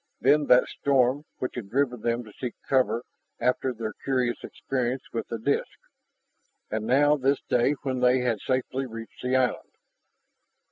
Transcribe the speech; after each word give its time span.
Then 0.19 0.47
that 0.47 0.67
storm 0.67 1.25
which 1.37 1.53
had 1.53 1.69
driven 1.69 2.01
them 2.01 2.23
to 2.23 2.33
seek 2.33 2.55
cover 2.67 3.03
after 3.39 3.71
their 3.71 3.93
curious 4.03 4.43
experience 4.43 5.03
with 5.13 5.27
the 5.27 5.37
disk. 5.37 5.77
And 6.71 6.87
now 6.87 7.15
this 7.17 7.37
day 7.47 7.73
when 7.83 7.99
they 7.99 8.21
had 8.21 8.41
safely 8.41 8.87
reached 8.87 9.21
the 9.21 9.35
island. 9.35 9.69